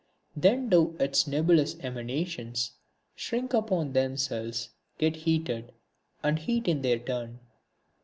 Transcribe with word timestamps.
Then 0.35 0.67
do 0.67 0.97
its 0.99 1.27
nebulous 1.27 1.75
emanations 1.79 2.71
shrink 3.15 3.53
upon 3.53 3.93
themselves, 3.93 4.69
get 4.97 5.15
heated, 5.15 5.73
and 6.23 6.39
heat 6.39 6.67
in 6.67 6.81
their 6.81 6.97
turn. 6.97 7.37